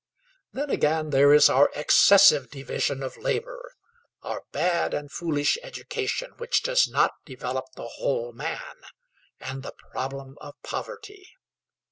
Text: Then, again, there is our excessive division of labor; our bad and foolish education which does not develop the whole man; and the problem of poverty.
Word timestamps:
Then, 0.51 0.71
again, 0.71 1.11
there 1.11 1.31
is 1.31 1.47
our 1.47 1.69
excessive 1.75 2.49
division 2.49 3.03
of 3.03 3.17
labor; 3.17 3.75
our 4.23 4.41
bad 4.51 4.95
and 4.95 5.11
foolish 5.11 5.59
education 5.61 6.31
which 6.39 6.63
does 6.63 6.87
not 6.87 7.11
develop 7.23 7.65
the 7.75 7.87
whole 7.97 8.33
man; 8.33 8.77
and 9.39 9.61
the 9.61 9.75
problem 9.91 10.39
of 10.41 10.55
poverty. 10.63 11.29